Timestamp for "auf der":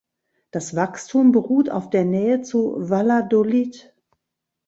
1.69-2.05